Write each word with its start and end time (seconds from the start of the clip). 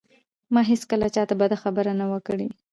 ما 0.53 0.61
هېڅکله 0.71 1.07
چاته 1.15 1.33
بده 1.41 1.55
خبره 1.63 1.91
نه 1.99 2.05
وه 2.11 2.19
کړې 2.27 2.47